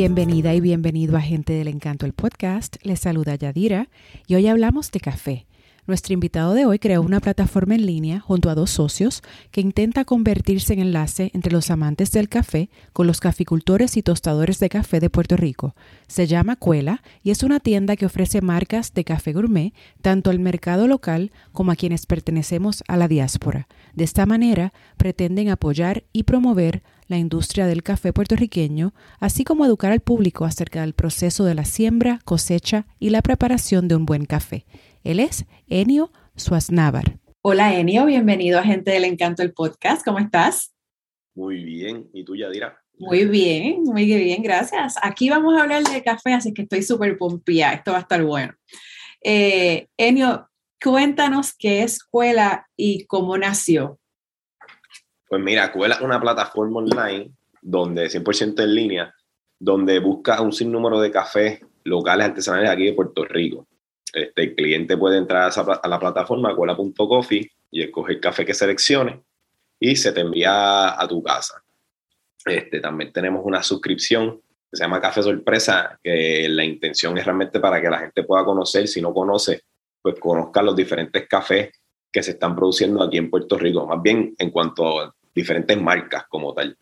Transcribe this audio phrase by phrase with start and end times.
[0.00, 2.76] Bienvenida y bienvenido a Gente del Encanto, el podcast.
[2.82, 3.90] Les saluda Yadira
[4.26, 5.46] y hoy hablamos de café.
[5.86, 10.06] Nuestro invitado de hoy creó una plataforma en línea junto a dos socios que intenta
[10.06, 15.00] convertirse en enlace entre los amantes del café con los caficultores y tostadores de café
[15.00, 15.74] de Puerto Rico.
[16.06, 20.38] Se llama Cuela y es una tienda que ofrece marcas de café gourmet tanto al
[20.38, 23.68] mercado local como a quienes pertenecemos a la diáspora.
[23.92, 29.90] De esta manera pretenden apoyar y promover la industria del café puertorriqueño, así como educar
[29.90, 34.26] al público acerca del proceso de la siembra, cosecha y la preparación de un buen
[34.26, 34.64] café.
[35.02, 37.18] Él es Enio Suaznavar.
[37.42, 40.04] Hola Enio, bienvenido a Gente del Encanto el podcast.
[40.04, 40.72] ¿Cómo estás?
[41.34, 42.08] Muy bien.
[42.12, 42.80] ¿Y tú, Yadira?
[42.96, 44.94] Muy bien, muy bien, gracias.
[45.02, 47.72] Aquí vamos a hablar de café, así que estoy súper pompía.
[47.72, 48.54] Esto va a estar bueno.
[49.20, 50.48] Eh, Enio,
[50.80, 53.99] cuéntanos qué es Escuela y cómo nació.
[55.30, 57.30] Pues mira, Cuela es una plataforma online
[57.62, 59.14] donde 100% en línea,
[59.60, 63.68] donde busca un sinnúmero de cafés locales artesanales aquí de Puerto Rico.
[64.12, 69.22] Este, el cliente puede entrar a, la plataforma cuela.coffee y escoger el café que seleccione
[69.78, 71.62] y se te envía a tu casa.
[72.44, 77.60] Este, también tenemos una suscripción que se llama Café Sorpresa, que la intención es realmente
[77.60, 79.62] para que la gente pueda conocer, si no conoce,
[80.02, 81.70] pues conozca los diferentes cafés
[82.10, 86.24] que se están produciendo aquí en Puerto Rico, más bien en cuanto a diferentes marcas
[86.28, 86.76] como tal.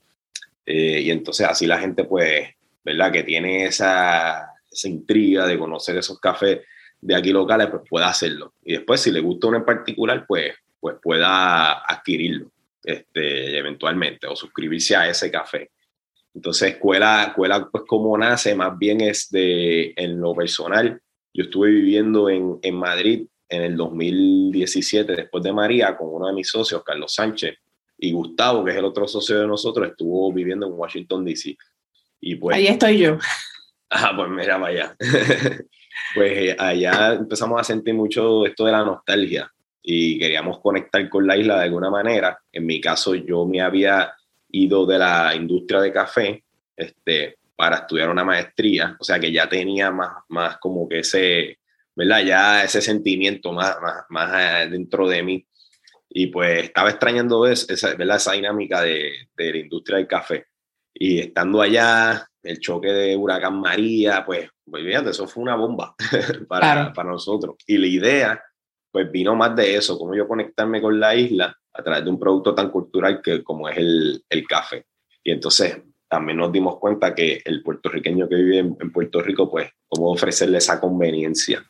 [0.64, 2.48] Eh, y entonces así la gente, pues,
[2.84, 3.12] ¿verdad?
[3.12, 6.60] Que tiene esa, esa intriga de conocer esos cafés
[7.00, 8.54] de aquí locales, pues pueda hacerlo.
[8.64, 12.50] Y después, si le gusta uno en particular, pues, pues pueda adquirirlo
[12.82, 15.70] este, eventualmente o suscribirse a ese café.
[16.34, 21.00] Entonces, escuela, escuela, pues como nace, más bien es de, en lo personal,
[21.34, 26.34] yo estuve viviendo en, en Madrid en el 2017, después de María, con uno de
[26.34, 27.56] mis socios, Carlos Sánchez,
[27.98, 31.56] y Gustavo, que es el otro socio de nosotros, estuvo viviendo en Washington, D.C.
[32.20, 33.18] Y pues, Ahí estoy yo.
[33.90, 34.96] Ah, pues mira, vaya.
[36.14, 39.50] pues eh, allá empezamos a sentir mucho esto de la nostalgia
[39.82, 42.38] y queríamos conectar con la isla de alguna manera.
[42.52, 44.12] En mi caso, yo me había
[44.50, 46.44] ido de la industria de café
[46.76, 51.58] este, para estudiar una maestría, o sea que ya tenía más, más como que ese,
[51.96, 52.22] ¿verdad?
[52.22, 55.46] Ya ese sentimiento más, más, más eh, dentro de mí
[56.10, 60.46] y pues estaba extrañando esa, esa dinámica de, de, la industria del café.
[60.94, 65.94] Y estando allá, el choque de Huracán María, pues, pues fíjate, eso fue una bomba
[66.48, 67.56] para, para nosotros.
[67.66, 68.42] Y la idea,
[68.90, 72.18] pues vino más de eso, como yo conectarme con la isla a través de un
[72.18, 74.86] producto tan cultural que como es el, el café.
[75.22, 79.48] Y entonces también nos dimos cuenta que el puertorriqueño que vive en, en Puerto Rico,
[79.50, 81.62] pues, cómo ofrecerle esa conveniencia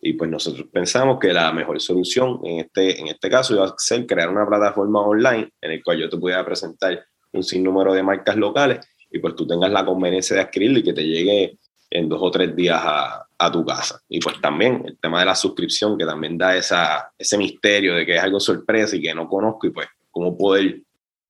[0.00, 3.74] y pues nosotros pensamos que la mejor solución en este, en este caso iba a
[3.78, 8.02] ser crear una plataforma online en el cual yo te pudiera presentar un sinnúmero de
[8.02, 8.80] marcas locales
[9.10, 11.58] y pues tú tengas la conveniencia de adquirirlo y que te llegue
[11.90, 14.00] en dos o tres días a, a, tu casa.
[14.08, 18.04] Y pues también el tema de la suscripción que también da esa, ese misterio de
[18.04, 20.80] que es algo sorpresa y que no conozco y pues cómo poder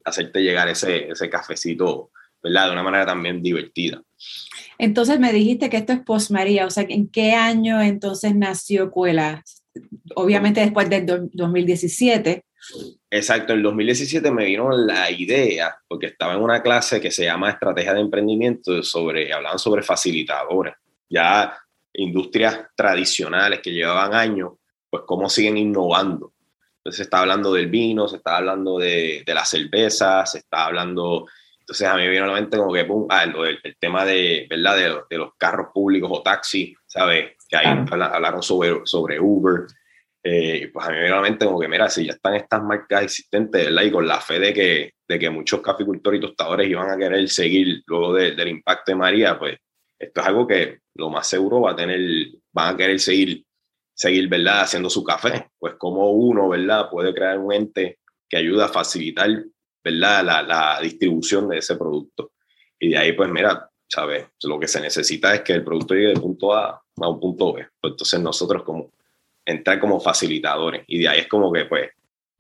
[0.05, 2.11] hacerte llegar ese, ese cafecito,
[2.43, 2.67] ¿verdad?
[2.67, 4.03] De una manera también divertida.
[4.79, 8.91] Entonces me dijiste que esto es post María, o sea, ¿en qué año entonces nació
[8.91, 9.43] Cuela?
[10.15, 12.45] Obviamente después del 2017.
[13.11, 17.51] Exacto, en 2017 me vino la idea, porque estaba en una clase que se llama
[17.51, 20.75] Estrategia de Emprendimiento, sobre, hablaban sobre facilitadores,
[21.09, 21.57] ya
[21.93, 24.53] industrias tradicionales que llevaban años,
[24.91, 26.33] pues cómo siguen innovando.
[26.79, 30.67] Entonces se está hablando del vino, se está hablando de, de la cerveza, se está
[30.67, 31.27] hablando
[31.67, 34.47] entonces a mí me vino a la mente como que, pum, ah, el, tema de,
[34.49, 34.77] ¿verdad?
[34.77, 37.33] De, de, los carros públicos o taxis, ¿sabes?
[37.49, 39.67] Que ahí hablaron sobre, sobre Uber.
[40.23, 42.37] Eh, pues a mí me vino a la mente como que, mira, si ya están
[42.37, 43.83] estas marcas existentes, ¿verdad?
[43.83, 47.29] Y con la fe de que, de que muchos caficultores y tostadores iban a querer
[47.29, 49.59] seguir luego del impacto de María, pues
[49.99, 51.99] esto es algo que lo más seguro va a tener,
[52.53, 53.45] van a querer seguir,
[53.93, 54.61] seguir, ¿verdad?
[54.61, 55.49] Haciendo su café.
[55.59, 56.89] Pues como uno, ¿verdad?
[56.89, 57.99] Puede crear un ente
[58.29, 59.31] que ayuda a facilitar
[59.87, 60.25] ¿verdad?
[60.25, 62.33] La, la, distribución de ese producto.
[62.79, 64.27] Y de ahí, pues mira, ¿sabes?
[64.43, 67.53] Lo que se necesita es que el producto llegue de punto A a un punto
[67.53, 67.67] B.
[67.81, 68.91] Pues entonces nosotros como
[69.45, 70.83] entrar como facilitadores.
[70.89, 71.91] Y de ahí es como que, pues,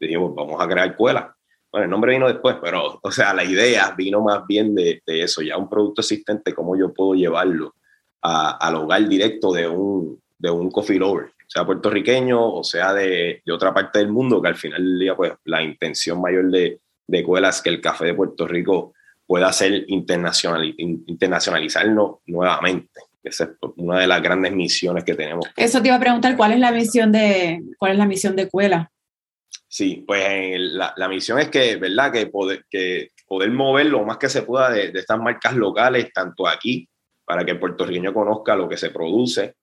[0.00, 1.37] dijimos, vamos a crear escuela.
[1.70, 5.22] Bueno, el nombre vino después, pero, o sea, la idea vino más bien de, de
[5.22, 7.75] eso, ya un producto existente, cómo yo puedo llevarlo
[8.22, 13.52] al hogar directo de un, de un coffee lover, sea puertorriqueño o sea de, de,
[13.52, 17.23] otra parte del mundo, que al final del día, pues, la intención mayor de, de
[17.23, 18.94] Cuelas que el café de Puerto Rico
[19.26, 23.00] pueda ser internacional, internacionalizarlo nuevamente.
[23.23, 25.47] Esa es una de las grandes misiones que tenemos.
[25.56, 28.49] Eso te iba a preguntar, ¿cuál es la misión de, cuál es la misión de
[28.49, 28.91] Cuela?
[29.67, 32.12] Sí, pues la, la, misión es que, ¿verdad?
[32.12, 36.12] Que poder, que poder mover lo más que se pueda de, de estas marcas locales,
[36.12, 36.88] tanto aquí
[37.25, 39.56] para que el puertorriqueño conozca lo que se produce,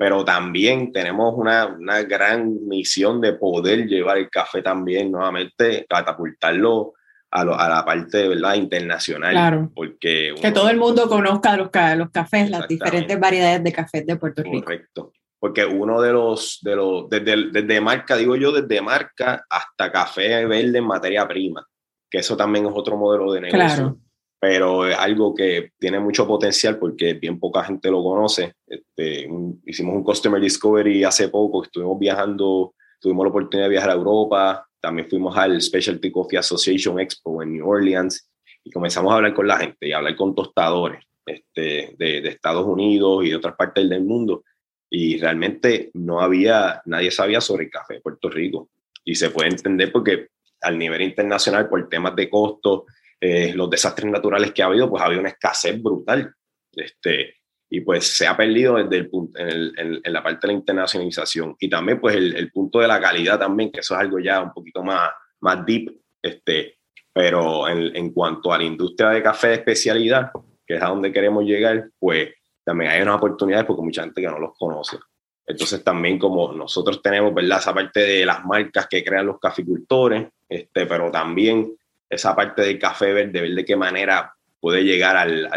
[0.00, 6.94] pero también tenemos una, una gran misión de poder llevar el café también nuevamente, catapultarlo
[7.30, 8.54] a, a, la parte ¿verdad?
[8.54, 9.32] internacional.
[9.32, 9.70] Claro.
[9.74, 11.68] Porque que todo el mundo conozca los,
[11.98, 14.64] los cafés, las diferentes variedades de cafés de Puerto Rico.
[14.64, 15.12] Correcto.
[15.38, 20.46] Porque uno de los, de los desde, desde marca, digo yo, desde marca hasta café
[20.46, 21.62] verde en materia prima,
[22.08, 23.66] que eso también es otro modelo de negocio.
[23.66, 23.98] Claro
[24.40, 28.54] pero es algo que tiene mucho potencial porque bien poca gente lo conoce.
[28.66, 29.28] Este,
[29.66, 34.66] hicimos un Customer Discovery hace poco, estuvimos viajando, tuvimos la oportunidad de viajar a Europa,
[34.80, 38.30] también fuimos al Specialty Coffee Association Expo en New Orleans
[38.64, 42.28] y comenzamos a hablar con la gente y a hablar con tostadores este, de, de
[42.30, 44.44] Estados Unidos y de otras partes del mundo.
[44.88, 48.70] Y realmente no había, nadie sabía sobre el café de Puerto Rico.
[49.04, 50.28] Y se puede entender porque
[50.62, 52.84] al nivel internacional, por temas de costos,
[53.20, 56.34] eh, los desastres naturales que ha habido, pues ha habido una escasez brutal.
[56.72, 57.34] Este,
[57.68, 61.54] y pues se ha perdido desde el punto, en, la parte de la internacionalización.
[61.58, 64.52] Y también pues el, punto de la calidad también, que eso es algo ya un
[64.52, 65.92] poquito más, más deep.
[66.20, 66.78] Este,
[67.12, 70.30] pero en, cuanto a la industria de café de especialidad,
[70.66, 72.30] que es a donde queremos llegar, pues
[72.64, 74.98] también hay unas oportunidades porque mucha gente que no los conoce.
[75.46, 77.58] Entonces también como nosotros tenemos, ¿verdad?
[77.58, 81.76] Esa parte de las marcas que crean los caficultores, este, pero también
[82.10, 85.48] esa parte del café verde, ver de qué manera puede llegar al,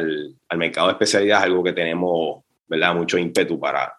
[0.48, 2.96] al, mercado de especialidad, es algo que tenemos, ¿verdad?
[2.96, 3.94] Mucho ímpetu para,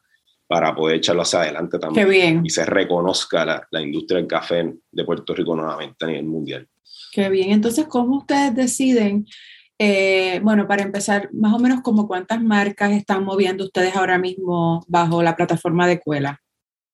[0.46, 2.06] para poder echarlo hacia adelante también.
[2.06, 2.46] Qué bien.
[2.46, 6.66] Y se reconozca la, la, industria del café de Puerto Rico nuevamente a nivel mundial.
[7.12, 7.50] Qué bien.
[7.50, 9.26] Entonces, ¿cómo ustedes deciden?
[9.78, 14.84] Eh, bueno, para empezar, más o menos como cuántas marcas están moviendo ustedes ahora mismo
[14.86, 16.40] bajo la plataforma de Cuela.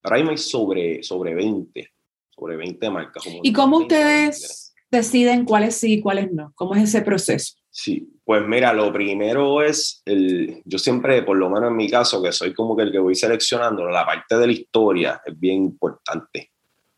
[0.03, 1.93] Ahora mismo hay sobre, sobre 20,
[2.31, 3.23] sobre 20 marcas.
[3.43, 6.53] ¿Y cómo ustedes deciden cuáles sí y cuáles no?
[6.55, 7.55] ¿Cómo es ese proceso?
[7.71, 12.23] Sí, pues mira, lo primero es, el, yo siempre, por lo menos en mi caso,
[12.23, 15.57] que soy como que el que voy seleccionando, la parte de la historia es bien
[15.65, 16.51] importante,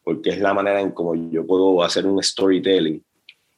[0.02, 3.04] porque es la manera en cómo yo puedo hacer un storytelling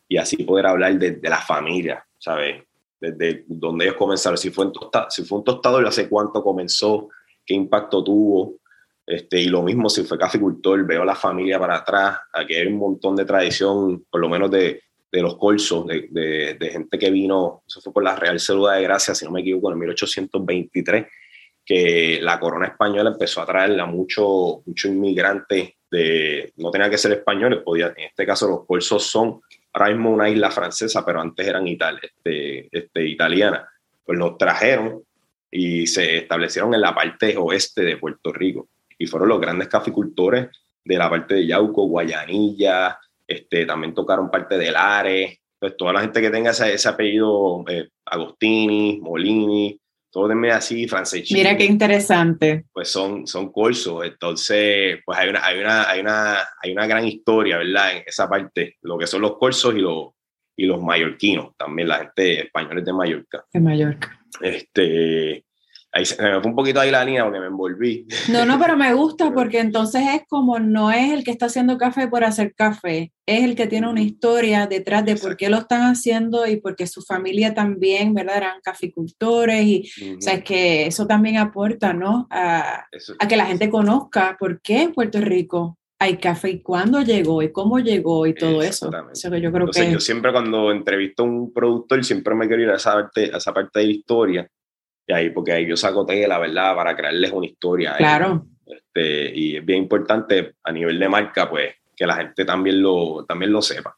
[0.08, 2.64] y así poder hablar de, la familia, ¿sabes?
[3.00, 7.08] Desde donde ellos comenzaron, si fue, en tosta, si fue un tostador, hace cuánto comenzó,
[7.46, 8.54] qué impacto tuvo,
[9.06, 12.78] este, y lo mismo si fue caficultor, veo la familia para atrás, aquí hay un
[12.78, 17.62] montón de tradición, por lo menos de, de los colsos, de, de, gente que vino,
[17.66, 21.06] eso fue por la Real Célula de Gracia, si no me equivoco, en 1823,
[21.64, 26.98] que la corona española empezó a traer a muchos mucho inmigrantes, de, no tenía que
[26.98, 29.40] ser españoles, podía, en este caso los colsos son
[29.72, 33.68] ahora mismo una isla francesa, pero antes eran ital, este, este, italianas,
[34.04, 35.02] pues los trajeron
[35.50, 38.68] y se establecieron en la parte oeste de Puerto Rico
[38.98, 40.48] y fueron los grandes caficultores
[40.84, 46.00] de la parte de Yauco, Guayanilla, este, también tocaron parte de Lares, pues toda la
[46.00, 49.80] gente que tenga ese, ese apellido, eh, Agostini, Molini,
[50.14, 51.34] todo de así, Franceschi.
[51.34, 52.66] Mira qué interesante.
[52.72, 57.04] Pues son, son corsos, entonces pues hay una, hay, una, hay, una, hay una gran
[57.04, 57.96] historia, ¿verdad?
[57.96, 60.10] En esa parte, lo que son los corsos y los,
[60.56, 63.44] y los mallorquinos, también la gente española de Mallorca.
[63.52, 64.20] De Mallorca.
[64.40, 65.44] Este,
[65.96, 68.04] Ahí se me fue un poquito ahí la línea porque me envolví.
[68.28, 71.78] No, no, pero me gusta porque entonces es como no es el que está haciendo
[71.78, 75.58] café por hacer café, es el que tiene una historia detrás de por qué lo
[75.58, 78.38] están haciendo y porque su familia también, ¿verdad?
[78.38, 82.26] Eran caficultores y, o sea, es que eso también aporta, ¿no?
[82.28, 82.86] A,
[83.20, 87.40] a, que la gente conozca por qué en Puerto Rico hay café y cuándo llegó
[87.40, 88.90] y cómo llegó y todo eso.
[89.12, 89.92] eso que yo creo que...
[89.92, 93.36] yo siempre cuando entrevisto a un productor siempre me quiero ir a esa parte, a
[93.36, 94.50] esa parte de la historia
[95.06, 97.96] y ahí, porque ahí yo saco la verdad, para crearles una historia.
[97.96, 98.46] Claro.
[98.66, 103.24] Este, y es bien importante a nivel de marca, pues, que la gente también lo,
[103.26, 103.96] también lo sepa.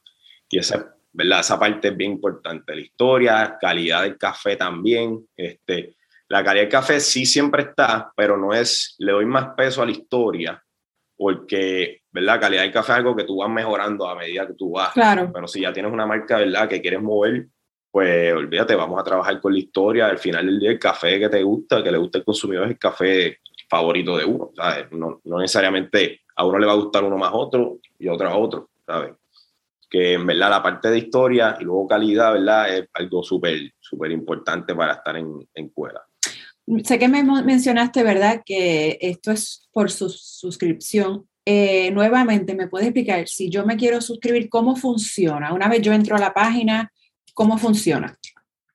[0.49, 1.39] Y esa, ¿verdad?
[1.39, 2.75] esa parte es bien importante.
[2.75, 5.25] La historia, calidad del café también.
[5.35, 5.95] Este,
[6.27, 9.85] la calidad del café sí siempre está, pero no es, le doy más peso a
[9.85, 10.61] la historia,
[11.15, 12.35] porque, ¿verdad?
[12.35, 14.91] La calidad del café es algo que tú vas mejorando a medida que tú vas.
[14.91, 15.31] Claro.
[15.33, 16.67] Pero si ya tienes una marca, ¿verdad?
[16.67, 17.47] Que quieres mover,
[17.97, 20.05] pues olvídate, vamos a trabajar con la historia.
[20.05, 22.69] Al final del día, el café que te gusta, que le gusta al consumidor, es
[22.73, 24.91] el café favorito de uno, ¿sabes?
[24.91, 28.29] No, no necesariamente a uno le va a gustar uno más otro y a otro
[28.29, 29.13] a otro, ¿sabes?
[29.89, 32.77] Que en verdad la parte de historia y luego calidad, ¿verdad?
[32.77, 36.05] Es algo súper, súper importante para estar en, en Cuela.
[36.83, 38.43] Sé que me mencionaste, ¿verdad?
[38.45, 41.27] Que esto es por su suscripción.
[41.45, 45.51] Eh, nuevamente, ¿me puedes explicar si yo me quiero suscribir, cómo funciona?
[45.51, 46.91] Una vez yo entro a la página,
[47.37, 48.17] ¿Cómo funciona?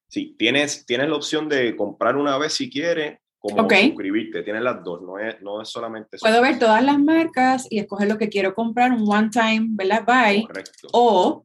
[0.06, 4.44] Sí, tienes, tienes la opción de comprar una vez si quieres, como suscribirte.
[4.44, 6.16] Tienes las dos, no es, no es solamente...
[6.20, 10.04] Puedo ver todas las marcas y escoger lo que quiero comprar, un one-time, ¿verdad?
[10.06, 10.46] Buy.
[10.46, 10.88] Correcto.
[10.92, 11.44] O...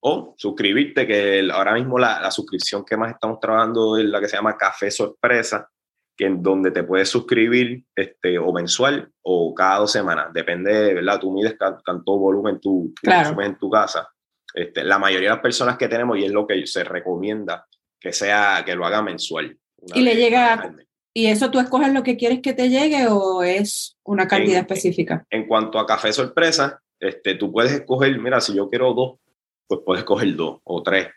[0.00, 4.28] o suscribirte, que ahora mismo la, la, suscripción que más estamos trabajando es la que
[4.28, 5.70] se llama Café Sorpresa,
[6.16, 11.20] que en donde te puedes suscribir este, o mensual o cada dos semanas, depende, ¿verdad?
[11.20, 13.40] Tú mides tanto volumen tú claro.
[13.40, 14.08] en tu casa.
[14.54, 17.66] Este, la mayoría de las personas que tenemos, y es lo que se recomienda,
[17.98, 19.58] que sea, que lo haga mensual.
[19.92, 20.74] Y le llega,
[21.12, 25.26] ¿y eso tú escoges lo que quieres que te llegue o es una cantidad específica?
[25.28, 29.18] En, cuanto a café sorpresa, este, tú puedes escoger, mira, si yo quiero dos,
[29.66, 31.08] pues puedes escoger dos o tres.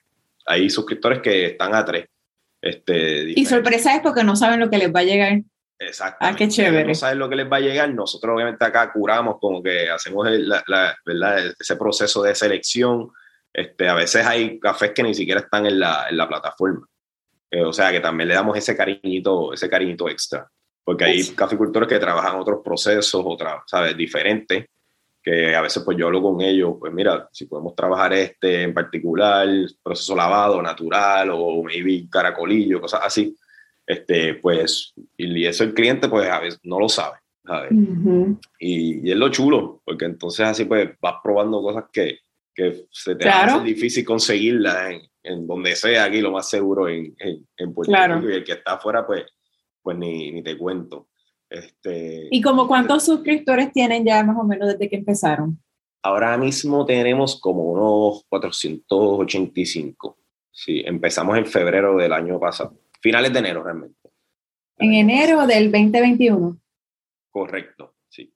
[0.46, 2.08] Hay suscriptores que están a tres.
[2.60, 5.42] Este, y sorpresa es porque no saben lo que les va a llegar.
[5.80, 6.18] Exacto.
[6.22, 6.88] Ah, qué chévere.
[6.88, 7.94] No saben lo que les va a llegar.
[7.94, 13.12] Nosotros obviamente acá curamos como que hacemos ese proceso de selección.
[13.54, 16.88] Este, a veces hay cafés que ni siquiera están en la, en la plataforma.
[17.50, 20.48] Eh, o sea que también le damos ese cariñito, ese cariñito extra.
[20.84, 23.98] Porque hay caficultores que trabajan otros procesos, otras, ¿sabes?
[23.98, 24.68] Diferentes
[25.28, 28.74] que a veces pues yo hablo con ellos, pues mira, si podemos trabajar este en
[28.74, 29.46] particular,
[29.84, 33.36] proceso lavado natural o maybe caracolillo, cosas así,
[33.86, 37.72] este, pues, y eso el cliente pues a veces no lo sabe, ¿sabes?
[38.58, 42.20] y, es lo chulo, porque entonces así pues vas probando cosas que,
[42.58, 47.16] que se te hace difícil conseguirlas en, en, donde sea, aquí lo más seguro en,
[47.20, 49.26] en, Puerto Rico, y el que está afuera pues,
[49.84, 51.08] pues ni, ni te cuento.
[51.48, 55.62] Este, ¿Y como cuántos suscriptores tienen ya más o menos desde que empezaron?
[56.02, 60.18] Ahora mismo tenemos como unos 485.
[60.50, 64.10] Sí, empezamos en febrero del año pasado, finales de enero realmente.
[64.80, 66.60] En enero del 2021.
[67.30, 68.34] Correcto, sí.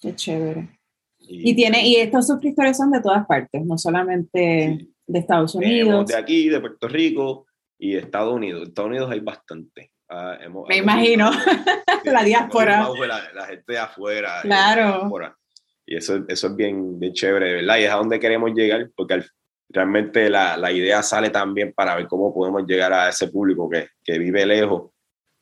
[0.00, 0.80] Qué chévere.
[1.28, 6.06] Y, tiene, y estos suscriptores son de todas partes, no solamente de Estados Unidos.
[6.06, 7.46] de aquí, de Puerto Rico
[7.78, 8.62] y de Estados Unidos.
[8.62, 9.90] En Estados Unidos hay bastante.
[10.08, 10.38] Ah,
[10.68, 11.30] Me imagino,
[12.04, 12.88] la diáspora.
[13.34, 14.40] La, gente de afuera.
[14.42, 15.10] Claro.
[15.86, 17.78] y eso, eso es bien, bien chévere, ¿verdad?
[17.78, 19.22] Y es a donde queremos llegar, porque
[19.70, 23.88] realmente la, la, idea sale también para ver cómo podemos llegar a ese público que,
[24.04, 24.92] que, vive lejos,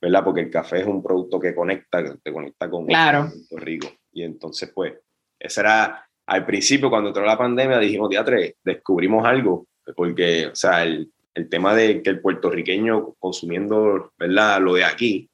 [0.01, 0.25] ¿verdad?
[0.25, 3.29] Porque el café es un producto que conecta, te conecta con claro.
[3.29, 3.89] Puerto Rico.
[4.12, 4.95] Y entonces, pues,
[5.43, 10.85] ese era, al principio, cuando entró la pandemia, dijimos, teatre, descubrimos algo, porque, o sea,
[10.85, 14.61] el, el tema de que el puertorriqueño consumiendo ¿verdad?
[14.61, 15.29] lo de aquí,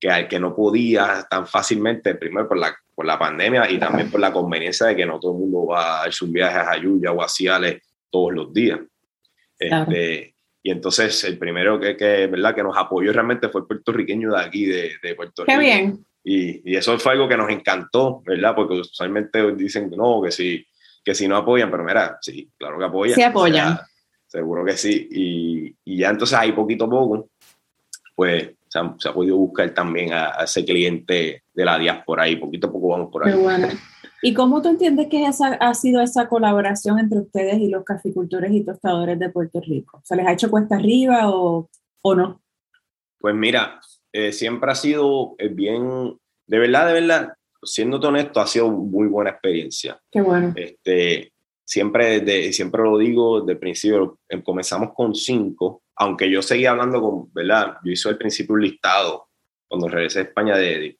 [0.00, 4.10] que al que no podía tan fácilmente, primero por la, por la pandemia y también
[4.10, 6.64] por la conveniencia de que no todo el mundo va a hacer un viaje a
[6.66, 8.80] Jayuya o a Ciales todos los días.
[9.58, 12.54] Este, y entonces el primero que, que, ¿verdad?
[12.54, 15.52] que nos apoyó realmente fue el puertorriqueño de aquí, de, de Puerto Rico.
[15.52, 16.04] Qué bien.
[16.30, 18.54] Y, y, eso fue algo que nos encantó, ¿verdad?
[18.54, 20.62] Porque usualmente dicen no, que si,
[21.02, 23.14] que si no apoyan, pero mira, sí, claro que apoyan.
[23.14, 23.78] Sí apoyan.
[24.26, 25.08] Seguro que sí.
[25.10, 27.30] Y, y, ya entonces ahí poquito a poco,
[28.14, 32.36] pues se ha, se ha podido buscar también a, ese cliente de la diáspora y
[32.36, 33.32] poquito a poco vamos por ahí.
[33.34, 33.68] bueno.
[34.20, 38.52] ¿Y cómo tú entiendes que esa, ha sido esa colaboración entre ustedes y los caficultores
[38.52, 40.02] y tostadores de Puerto Rico?
[40.04, 41.70] ¿Se les ha hecho cuesta arriba o,
[42.02, 42.42] o no?
[43.18, 43.80] Pues mira,
[44.12, 49.06] eh, siempre ha sido eh, bien, de verdad, de verdad, siendo honesto, ha sido muy
[49.08, 50.00] buena experiencia.
[50.10, 50.52] Qué bueno.
[50.56, 51.32] Este,
[51.64, 56.70] siempre, desde, siempre lo digo, desde el principio, em, comenzamos con cinco, aunque yo seguía
[56.70, 57.76] hablando con, ¿verdad?
[57.84, 59.28] Yo hice al principio un listado
[59.66, 60.96] cuando regresé a España de,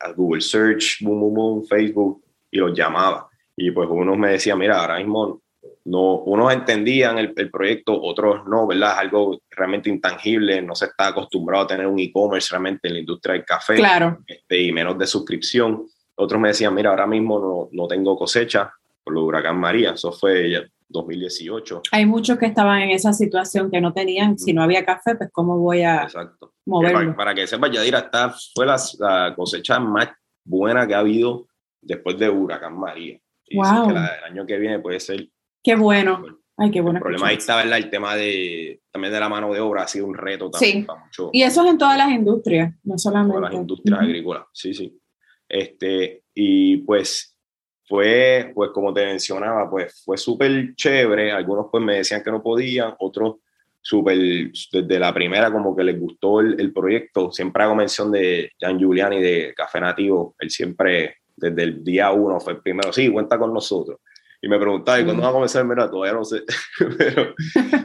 [0.00, 3.28] a Google Search, boom, boom, boom, Facebook, y los llamaba.
[3.56, 5.40] Y pues unos me decían, mira, ahora mismo
[5.84, 8.92] no, unos entendían el, el, proyecto, otros no, ¿verdad?
[8.92, 13.00] Es algo realmente intangible, no se está acostumbrado a tener un e-commerce realmente en la
[13.00, 13.76] industria del café.
[13.76, 14.18] Claro.
[14.26, 15.86] Este, y menos de suscripción.
[16.16, 18.72] Otros me decían, mira, ahora mismo no, no tengo cosecha,
[19.02, 21.82] por lo huracán María, eso fue 2018.
[21.92, 25.30] Hay muchos que estaban en esa situación que no tenían, si no había café, pues
[25.32, 26.52] cómo voy a Exacto.
[26.66, 27.16] moverlo.
[27.16, 30.10] Para, que sepa, Yadira, esta fue la, cosecha más
[30.44, 31.46] buena que ha habido
[31.80, 33.18] después de huracán María.
[33.46, 33.86] Y wow.
[33.86, 35.28] que el año que viene puede ser...
[35.62, 36.24] Qué bueno.
[36.56, 36.98] Ay, qué bueno.
[36.98, 37.78] El problema ahí está, ¿verdad?
[37.78, 40.82] El tema de, también de la mano de obra ha sido un reto también sí.
[40.82, 41.30] para muchos.
[41.32, 43.36] Y eso es en todas las industrias, no solamente.
[43.36, 44.04] En todas las industrias uh -huh.
[44.04, 45.00] agrícolas, sí, sí.
[45.48, 47.36] Este, y pues
[47.84, 51.32] fue, pues como te mencionaba, pues fue súper chévere.
[51.32, 53.36] Algunos pues me decían que no podían, otros
[53.80, 57.32] súper, desde la primera como que les gustó el, el, proyecto.
[57.32, 60.36] Siempre hago mención de Jan Giuliani de Café Nativo.
[60.38, 63.98] Él siempre, desde el día uno, fue el primero, sí, cuenta con nosotros.
[64.42, 65.64] Y me preguntaba, ¿y cuándo va a comenzar?
[65.66, 66.42] Mira, todavía no sé.
[66.98, 67.34] pero,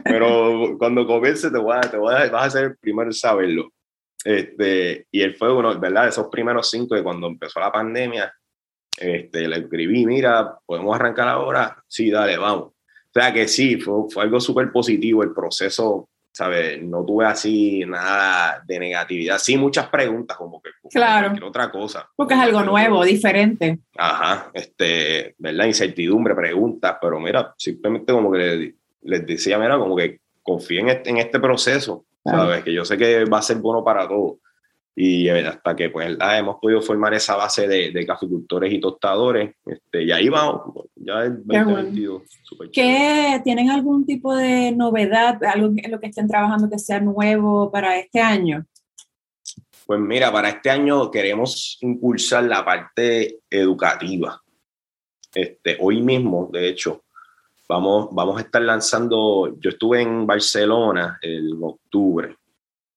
[0.04, 3.12] pero cuando comience te, voy a, te voy a, vas a ser el primero en
[3.12, 3.72] saberlo.
[4.24, 6.08] Este, y él fue uno, ¿verdad?
[6.08, 8.32] Esos primeros cinco de cuando empezó la pandemia,
[8.98, 11.76] este, le escribí, mira, ¿podemos arrancar ahora?
[11.86, 12.68] Sí, dale, vamos.
[12.68, 16.82] O sea que sí, fue, fue algo súper positivo el proceso, ¿sabes?
[16.82, 19.38] No tuve así nada de negatividad.
[19.38, 21.28] Sí, muchas preguntas, como que como claro.
[21.28, 22.10] cualquier otra cosa.
[22.14, 23.78] Porque es algo nuevo, diferente.
[23.96, 25.64] Ajá, este, ¿verdad?
[25.64, 28.74] Incertidumbre, preguntas, pero mira, simplemente como que le,
[29.04, 32.62] les decía, mira, como que confíen en este, en este proceso, ¿sabes?
[32.62, 34.34] Que yo sé que va a ser bueno para todos.
[34.98, 39.54] Y eh, hasta que pues hemos podido formar esa base de, de caficultores y tostadores,
[39.66, 42.22] este, y ahí vamos, ya es 2022.
[42.72, 47.70] ¿Qué, ¿Tienen algún tipo de novedad, algo en lo que estén trabajando que sea nuevo
[47.70, 48.64] para este año?
[49.86, 54.42] Pues mira, para este año queremos impulsar la parte educativa.
[55.32, 57.04] Este, hoy mismo, de hecho,
[57.68, 62.34] vamos, vamos a estar lanzando, yo estuve en Barcelona en octubre,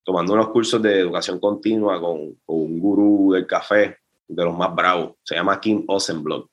[0.10, 3.98] tomando unos cursos de educación continua con, un gurú del café,
[4.28, 6.50] de los más bravos, se llama Kim Osenblock.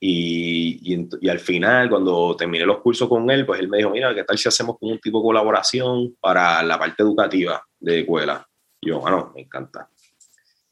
[0.00, 3.90] Y, y, y, al final, cuando terminé los cursos con él, pues él me dijo,
[3.90, 8.44] mira, ¿qué tal si hacemos un tipo de colaboración para la parte educativa de escuela?
[8.80, 9.88] Y yo, bueno, me encanta.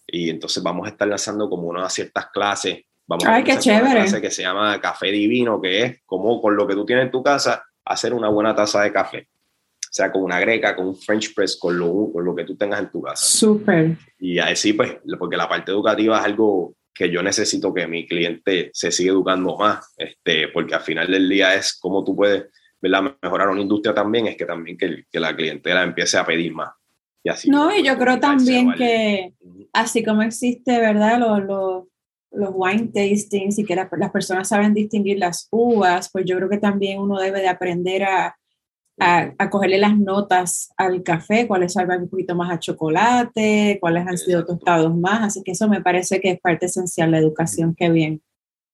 [0.04, 2.80] Y entonces vamos a estar lanzando como unas ciertas clases.
[3.06, 3.92] Vamos Ay, a qué chévere.
[3.92, 7.04] Una clase que se llama Café Divino, que es como con lo que tú tienes
[7.04, 9.28] en tu casa, hacer una buena taza de café.
[9.90, 12.80] Sea, con una greca, con un French press, con lo, con lo que tú tengas
[12.80, 13.24] en tu casa.
[13.24, 13.96] Súper.
[14.18, 18.70] Y así, pues, porque la parte educativa es algo que yo necesito que mi cliente
[18.74, 22.46] se siga educando más, este, porque al final del día es cómo tú puedes
[22.80, 23.16] ¿verdad?
[23.22, 26.70] mejorar una industria también, es que también que, que la clientela empiece a pedir más.
[27.22, 29.32] Y así, no, y yo creo también que
[29.72, 31.18] así como existe, ¿verdad?
[31.18, 31.84] Los, los,
[32.30, 36.58] los wine tastings y que las personas saben distinguir las uvas, pues yo creo que
[36.58, 38.36] también uno debe de aprender a,
[39.00, 44.18] a, cogerle las notas al café, cuáles salvan un poquito más a chocolate, cuáles han
[44.18, 47.74] sido tostados más, así que eso me parece que es parte esencial de la educación,
[47.74, 48.22] qué bien.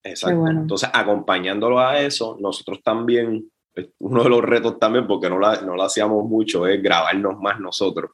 [0.03, 0.47] Exacto.
[0.49, 3.51] Entonces, acompañándolo a eso, nosotros también,
[3.99, 7.59] uno de los retos también, porque no, la, no lo hacíamos mucho, es grabarnos más
[7.61, 8.11] nosotros.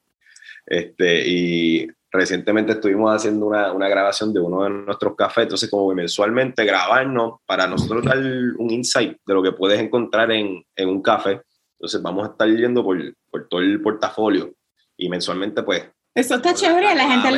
[0.66, 5.92] Este, y recientemente estuvimos haciendo una, una, grabación de uno de nuestros cafés, entonces como
[5.94, 11.02] mensualmente grabarnos para nosotros dar un insight de lo que puedes encontrar en, en un
[11.02, 11.42] café
[11.80, 12.98] entonces vamos a estar yendo por,
[13.30, 14.52] por todo el portafolio
[14.98, 15.82] y mensualmente pues...
[16.14, 17.28] Eso está chévere, a la, gente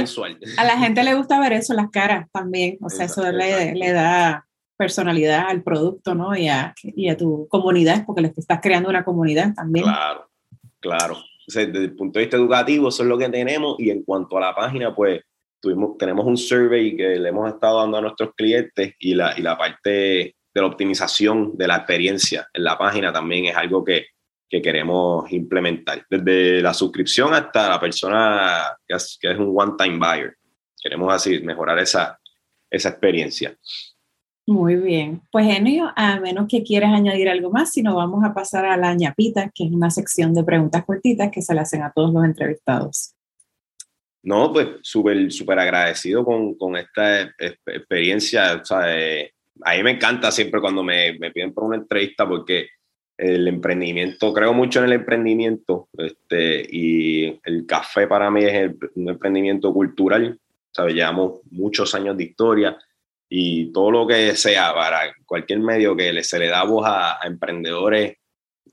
[0.57, 3.92] a la gente le gusta ver eso, las caras también, o sea, eso le, le,
[3.92, 6.35] da personalidad al producto, ¿no?
[6.35, 9.85] Y a, y a tu comunidad, porque le estás creando una comunidad también.
[9.85, 10.28] Claro,
[10.81, 11.18] claro.
[11.46, 14.40] desde el punto de vista educativo, eso es lo que tenemos y en cuanto a
[14.40, 15.20] la página, pues
[15.61, 19.42] tuvimos, tenemos un survey que le hemos estado dando a nuestros clientes y la, y
[19.42, 24.07] la parte de la optimización de la experiencia en la página también es algo que,
[24.52, 29.96] que queremos implementar, desde la suscripción hasta la persona que es, que es un one-time
[29.96, 30.36] buyer.
[30.78, 32.20] Queremos así mejorar esa,
[32.70, 33.56] esa experiencia.
[34.46, 35.22] Muy bien.
[35.30, 38.76] Pues Enio, a menos que quieras añadir algo más, si no vamos a pasar a
[38.76, 42.12] la ñapita, que es una sección de preguntas cortitas que se le hacen a todos
[42.12, 43.14] los entrevistados.
[44.22, 48.60] No, pues súper, súper agradecido con, con, esta experiencia.
[48.60, 52.28] O sea, eh, a mí me encanta siempre cuando me, me piden por una entrevista
[52.28, 52.68] porque
[53.16, 59.11] el emprendimiento, creo mucho en el emprendimiento, este, y el café para mí es un
[59.11, 60.38] emprendimiento cultural,
[60.70, 60.94] ¿sabes?
[60.94, 62.77] Llevamos muchos años de historia
[63.29, 68.16] y todo lo que sea para cualquier medio que se le da voz a, emprendedores,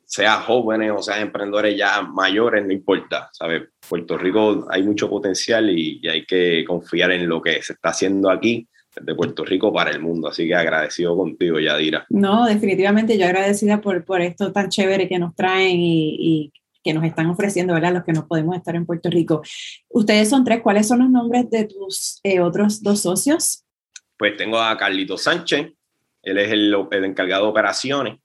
[0.06, 3.64] sea jóvenes o sea emprendedores ya mayores, no importa, ¿sabes?
[3.88, 8.30] Puerto Rico hay mucho potencial y hay que confiar en lo que se está haciendo
[8.30, 8.68] aquí
[9.02, 10.28] de Puerto Rico para el mundo.
[10.28, 12.06] Así que agradecido contigo, Yadira.
[12.10, 17.04] No, definitivamente yo agradecida por, por esto tan chévere que nos traen y, que nos
[17.04, 17.94] están ofreciendo, ¿verdad?
[17.94, 19.42] Los que no podemos estar en Puerto Rico.
[19.90, 23.66] Ustedes son tres, ¿cuáles son los nombres de tus eh, otros dos socios?
[24.18, 25.74] Pues tengo a Carlito Sánchez,
[26.24, 28.20] él es el, el, encargado de operaciones,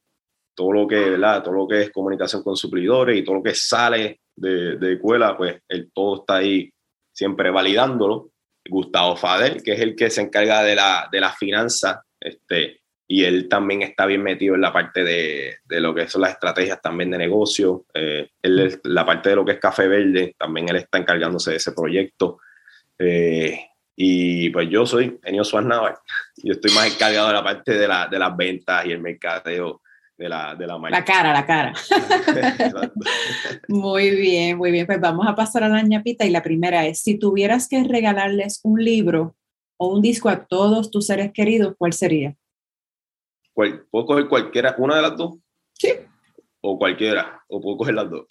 [0.54, 1.42] todo lo que, ¿verdad?
[1.42, 5.36] Todo lo que es comunicación con suplidores y todo lo que sale de, de escuela,
[5.36, 6.72] pues él todo está ahí
[7.12, 8.30] siempre validándolo.
[8.68, 13.24] Gustavo Fadel, que es el que se encarga de la, de la finanza, este, y
[13.24, 16.80] él también está bien metido en la parte de, de lo que son las estrategias
[16.80, 17.84] también de negocio.
[17.92, 21.58] Eh, él, la parte de lo que es Café Verde, también él está encargándose de
[21.58, 22.38] ese proyecto.
[22.98, 23.60] Eh,
[23.96, 25.68] y pues yo soy Enio Suárez
[26.42, 29.82] Yo estoy más encargado de la parte de, la, de las ventas y el mercadeo
[30.16, 31.72] de la, de la La cara, la cara.
[33.68, 34.86] muy bien, muy bien.
[34.86, 38.60] Pues vamos a pasar a la ñapita y la primera es, si tuvieras que regalarles
[38.62, 39.36] un libro
[39.76, 42.36] o un disco a todos tus seres queridos, ¿cuál sería?
[43.54, 45.34] ¿Puedo coger cualquiera, una de las dos?
[45.72, 45.90] Sí.
[46.60, 48.26] O cualquiera, o puedo coger las dos.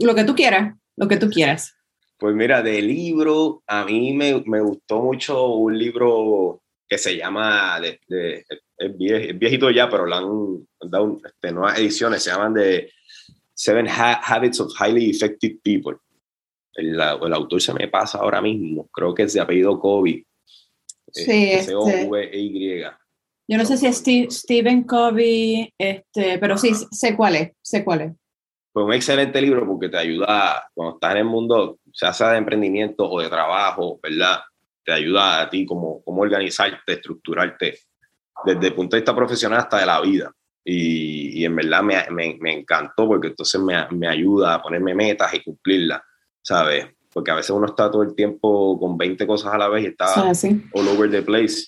[0.00, 1.74] Lo que tú quieras, lo que tú quieras.
[2.18, 7.80] Pues mira, de libro, a mí me, me gustó mucho un libro que se llama
[7.80, 8.44] de,
[8.78, 12.92] es, viejito ya, pero le han dado este, nuevas ediciones, se llaman de
[13.54, 15.96] Seven Habits of Highly Effective People.
[16.74, 20.26] El, el, autor se me pasa ahora mismo, creo que es de apellido Kobe.
[21.10, 22.82] Sí, C-O-V-E-Y.
[23.48, 28.00] Yo no sé si es Stephen Covey, este, pero sí, sé cuál es, sé cuál
[28.02, 28.12] es.
[28.72, 32.38] Pues un excelente libro porque te ayuda, cuando estás en el mundo, sea sea de
[32.38, 34.40] emprendimiento o de trabajo, ¿verdad?
[34.84, 37.78] Te ayuda a ti como cómo organizarte, estructurarte
[38.46, 40.32] desde el punto de vista profesional hasta de la vida.
[40.64, 44.94] Y, y en verdad me, me, me, encantó porque entonces me, me ayuda a ponerme
[44.94, 46.02] metas y cumplirlas,
[46.42, 46.86] ¿sabes?
[47.12, 49.86] Porque a veces uno está todo el tiempo con 20 cosas a la vez y
[49.88, 50.32] está
[50.72, 51.66] all over the place.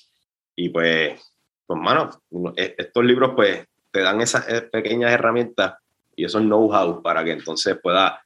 [0.56, 1.20] Y pues
[1.68, 2.08] pues, mano,
[2.56, 5.74] e, estos libros pues te dan esas eh, pequeñas herramientas
[6.16, 8.20] y esos know-how para que entonces pueda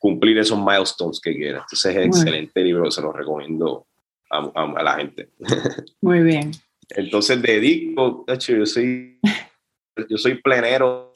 [0.00, 1.62] cumplir esos milestones que quieras.
[1.62, 3.86] Entonces es excelente libro, se lo recomiendo
[4.28, 5.30] a, la gente.
[6.00, 6.50] Muy bien.
[6.90, 9.18] Entonces dedico, yo soy,
[10.08, 11.12] yo soy plenero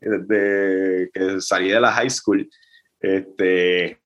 [0.00, 2.48] desde que salí de la high school.
[3.00, 4.00] Este,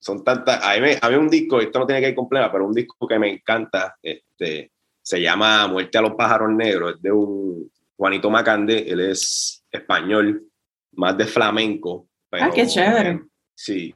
[0.00, 2.66] son tantas, a mí, a mí un disco, esto no tiene que ir completo, pero
[2.66, 4.72] un disco que me encanta, este,
[5.02, 10.46] se llama Muerte a los pájaros negros, es de un Juanito Macande, él es español,
[10.92, 12.08] más de flamenco.
[12.32, 13.22] ah, qué chévere.
[13.54, 13.94] Sí.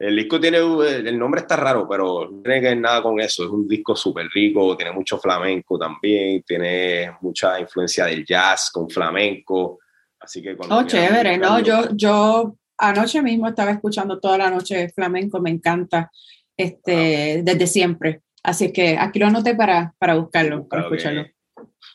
[0.00, 3.44] El disco tiene, el nombre está raro, pero no tiene que ver nada con eso.
[3.44, 8.88] Es un disco súper rico, tiene mucho flamenco también, tiene mucha influencia del jazz con
[8.88, 9.78] flamenco.
[10.18, 15.38] Así que Oh, chévere, no, yo, yo anoche mismo estaba escuchando toda la noche flamenco,
[15.38, 16.10] me encanta,
[16.56, 18.22] este, desde siempre.
[18.42, 21.26] Así que aquí lo anoté para, para buscarlo, para escucharlo.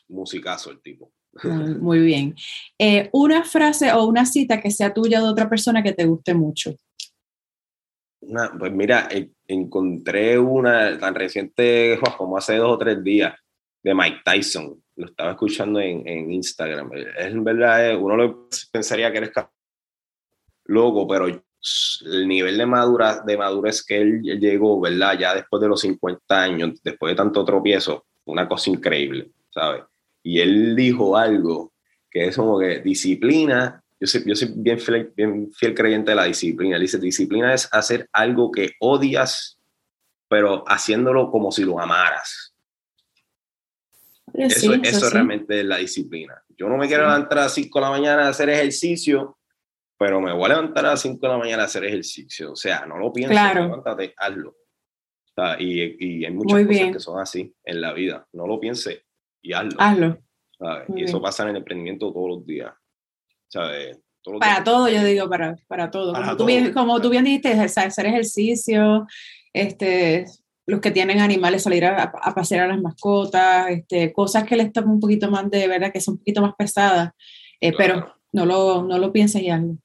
[0.08, 1.12] Musicazo el tipo.
[1.42, 2.36] Muy, bien.
[2.78, 6.34] Eh, una frase o una cita que sea tuya de otra persona que te guste
[6.34, 6.76] mucho.
[8.58, 9.08] Pues mira,
[9.46, 13.34] encontré una tan reciente como hace dos o tres días
[13.82, 14.82] de Mike Tyson.
[14.96, 16.90] Lo estaba escuchando en, en Instagram.
[16.94, 19.32] Es en verdad, uno lo pensaría que eres
[20.64, 25.18] loco, pero el nivel de, madura, de madurez que él llegó, ¿verdad?
[25.18, 29.84] Ya después de los 50 años, después de tanto tropiezo, una cosa increíble, ¿sabes?
[30.22, 31.72] Y él dijo algo
[32.10, 36.16] que es como que disciplina, yo soy, yo soy bien, fiel, bien fiel creyente de
[36.16, 39.58] la disciplina, dice, disciplina es hacer algo que odias,
[40.28, 42.54] pero haciéndolo como si lo amaras.
[44.34, 46.42] eso, eso, realmente es la disciplina.
[46.56, 49.36] Yo no me quiero levantar a las 5 de la mañana a hacer ejercicio
[49.98, 52.52] pero me voy a levantar a las 5 de la mañana a hacer ejercicio.
[52.52, 53.62] O sea, no lo pienses, claro.
[53.62, 54.56] levántate, hazlo.
[55.58, 58.26] y, y, hay muchas cosas que son así en la vida.
[58.32, 59.02] No lo pienses
[59.42, 59.76] y hazlo.
[59.78, 60.18] Hazlo.
[60.94, 62.72] Y eso pasa en el emprendimiento todos los días.
[63.48, 63.98] ¿Sabes?
[64.40, 66.12] para todo, yo digo, para, para todo.
[66.12, 69.06] como, Tú bien, como tú bien dijiste, hacer ejercicio,
[69.52, 70.24] este,
[70.66, 74.94] los que tienen animales, salir a, pasear a las mascotas, este, cosas que les toman
[74.94, 77.12] un poquito más de verdad, que son un poquito más pesadas,
[77.60, 79.76] eh, pero no lo, no lo pienses y hazlo.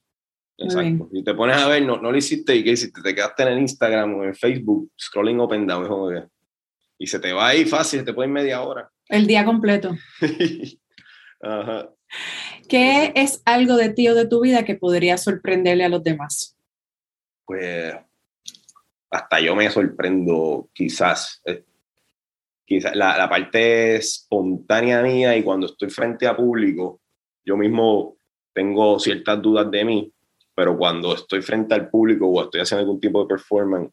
[0.57, 1.09] Exacto.
[1.11, 3.49] Y te pones a ver, no, no lo hiciste y qué hiciste, te quedaste en
[3.49, 6.29] el Instagram o en Facebook, scrolling up and down,
[6.97, 8.89] y se te va ahí fácil, te puede media hora.
[9.07, 9.95] El día completo.
[11.41, 11.89] Ajá.
[12.69, 16.55] ¿Qué es algo de ti o de tu vida que podría sorprenderle a los demás?
[17.45, 17.95] Pues
[19.09, 21.41] hasta yo me sorprendo, quizás.
[21.45, 21.63] Eh,
[22.65, 27.01] quizás la, la parte espontánea mía y cuando estoy frente a público,
[27.43, 28.15] yo mismo
[28.53, 30.13] tengo ciertas dudas de mí
[30.53, 33.91] pero cuando estoy frente al público o estoy haciendo algún tipo de performance,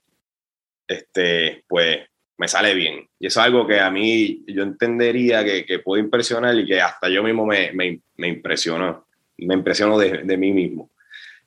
[0.87, 2.01] este, pues
[2.39, 3.07] me sale bien.
[3.19, 6.81] Y eso es algo que a mí yo entendería que, que puede impresionar y que
[6.81, 9.07] hasta yo mismo me, me, me impresionó,
[9.39, 10.91] me impresiono de, de, mí mismo.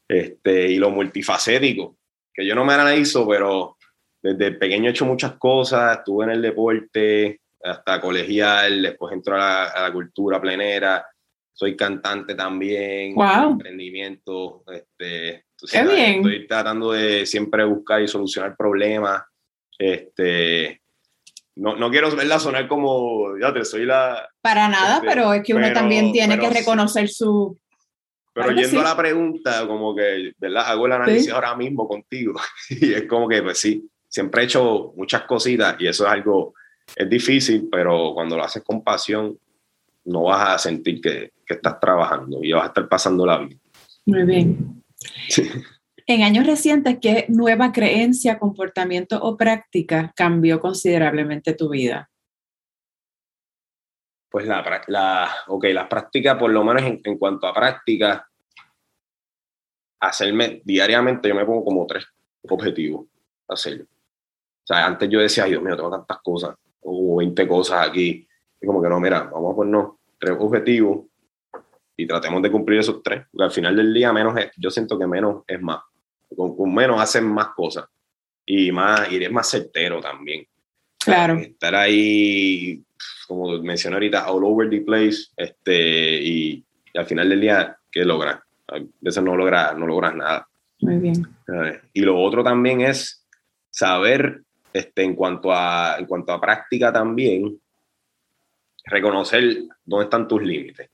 [0.08, 1.98] Este, y lo multifacético,
[2.34, 3.78] que yo no me analizo, pero
[4.22, 9.40] desde pequeño he hecho muchas cosas, estuve en el deporte, hasta colegial, después entro a
[9.40, 11.06] la, a la cultura plenera,
[11.54, 13.52] soy cantante también, wow.
[13.52, 16.16] emprendimiento, este, Qué bien.
[16.16, 19.22] estoy tratando de siempre buscar y solucionar problemas,
[19.78, 20.81] este,
[21.56, 24.30] no, no quiero verla sonar como, ya te soy la...
[24.42, 27.58] Para nada, este, pero es que uno también tiene que reconocer su...
[28.34, 30.68] Pero yendo a la pregunta, como que, ¿verdad?
[30.68, 34.94] Hago el análisis ahora mismo contigo y es como que, pues sí, siempre he hecho
[34.96, 36.54] muchas cositas y eso es algo,
[36.96, 39.38] es difícil, pero cuando lo haces con pasión,
[40.06, 43.58] no vas a sentir que, estás trabajando y vas a estar pasando la vida.
[44.06, 44.82] Muy bien.
[46.14, 52.10] En años recientes, ¿qué nueva creencia, comportamiento o práctica cambió considerablemente tu vida?
[54.30, 58.30] Pues la, la ok, las prácticas, por lo menos en, cuanto a práctica,
[60.02, 62.06] hacerme diariamente, yo me pongo como tres
[62.42, 63.08] objetivos
[63.48, 63.86] hacerlo.
[63.86, 68.28] O sea, antes yo decía, Dios mío, tengo tantas cosas, o 20 cosas aquí.
[68.60, 71.06] Y como que no, mira, vamos a ponernos tres objetivos
[71.96, 75.00] y tratemos de cumplir esos tres, porque al final del día menos es, yo siento
[75.00, 75.80] que menos es más.
[76.36, 77.86] Con, menos hacen más cosas
[78.46, 80.48] y más y eres más certero también.
[81.04, 81.36] Claro.
[81.40, 82.84] estar ahí
[83.32, 88.42] como mencioné ahorita, all over the place, este, y, al final del día, ¿qué logras?
[88.68, 90.48] A veces no logras, no logras nada.
[90.82, 91.26] Muy bien.
[91.94, 93.26] Y lo otro también es
[93.70, 94.42] saber,
[94.74, 97.58] este, en, cuanto a, en cuanto a práctica también,
[98.84, 100.90] reconocer dónde están tus límites.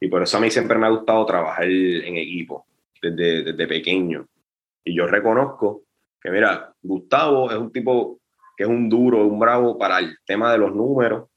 [0.00, 2.66] Y por eso a mí siempre me ha gustado trabajar en equipo,
[3.00, 4.26] desde, desde pequeño.
[4.84, 5.82] Y yo reconozco
[6.20, 8.20] que, mira, Gustavo es un tipo
[8.56, 11.28] que es un duro, un bravo para el tema de los números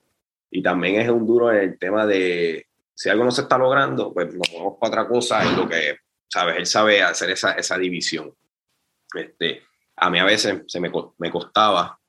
[0.52, 4.14] y también es un duro en el tema de si algo no se está logrando,
[4.14, 6.58] pues nos ponemos para otra cosa, es lo que, ¿sabes?
[6.58, 8.34] Él sabe hacer esa, esa división.
[9.14, 9.64] Este,
[9.98, 12.00] a mí a veces se me, me costaba,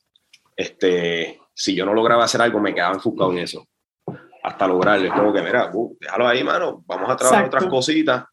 [0.55, 3.67] este, si yo no lograba hacer algo, me quedaba enfocado en eso,
[4.45, 5.07] hasta lograrlo.
[5.07, 8.25] Es como que, mira, uh, déjalo ahí, mano, vamos a trabajar otras cositas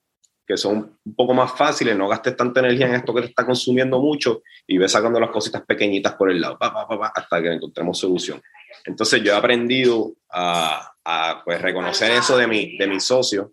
[0.45, 3.45] que son un poco más fáciles, no gastes tanta energía en esto que te está
[3.45, 8.41] consumiendo mucho y ves sacando las cositas pequeñitas por el lado, hasta que encontremos solución.
[8.85, 13.47] Entonces yo he aprendido a, pues, reconocer eso de mi, de mis socios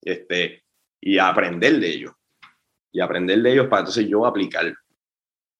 [0.00, 0.64] este,
[1.00, 2.12] y a aprender de ellos.
[2.92, 4.72] Y aprender de ellos para entonces yo aplicar,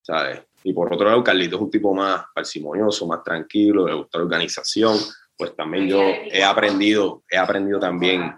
[0.02, 0.42] ¿sabes?
[0.64, 4.96] Y por otro lado, Carlito es un tipo más parsimonioso, más tranquilo, le gusta organización.
[5.36, 8.34] Pues también yo he aprendido, he aprendido también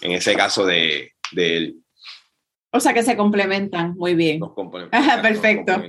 [0.00, 1.76] en ese caso de, de él.
[2.72, 4.40] O sea que se complementan muy bien.
[4.40, 5.22] Nos complementamos.
[5.22, 5.82] Perfecto.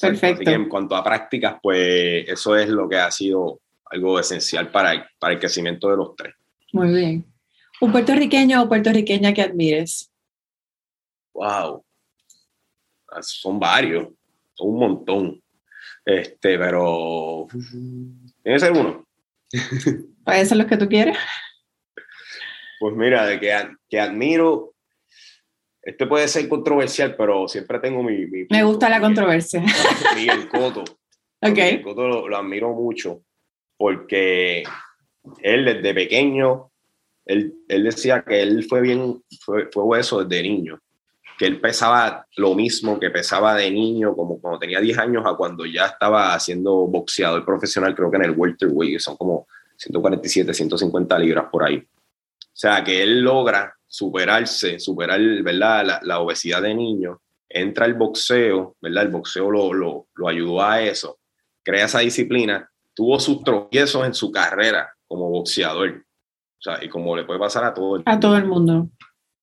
[0.00, 0.50] Perfecto.
[0.50, 5.04] en cuanto a prácticas, pues eso es lo que ha sido algo esencial para el,
[5.18, 6.34] para el crecimiento de los tres.
[6.72, 7.24] Muy bien.
[7.80, 10.10] ¿Un puertorriqueño o puertorriqueña que admires?
[11.32, 11.84] Wow.
[13.20, 14.08] Son varios,
[14.54, 15.42] son un montón.
[16.04, 17.46] Este, pero.
[17.50, 19.06] Tiene que ser uno.
[20.24, 21.16] ¿Puede ser los que tú quieres?
[22.84, 23.50] Pues mira, de que,
[23.88, 24.74] que admiro,
[25.80, 28.26] este puede ser controversial, pero siempre tengo mi...
[28.50, 29.62] Me gusta la controversia.
[30.14, 30.82] Miguel Coto.
[31.40, 31.48] ok.
[31.48, 33.22] Miguel Coto lo, admiro mucho
[33.78, 34.64] porque
[35.40, 36.72] él desde pequeño,
[37.24, 40.78] él, él, decía que él fue bien, fue, fue hueso desde niño,
[41.38, 45.34] que él pesaba lo mismo que pesaba de niño, como cuando tenía 10 años a
[45.34, 49.46] cuando ya estaba haciendo boxeador profesional, creo que en el welterweight, que son como
[49.78, 51.82] 147, 150 libras por ahí.
[52.54, 56.00] O sea, que él logra superarse, superar ¿verdad?
[56.02, 59.02] La, obesidad de niño, entra el boxeo, ¿verdad?
[59.02, 61.18] El boxeo lo, lo, lo ayudó a eso,
[61.64, 66.04] crea esa disciplina, tuvo sus tropiezos en su carrera como boxeador.
[66.58, 68.10] O sea, y como le puede pasar a todo el mundo.
[68.10, 68.88] A todo el mundo.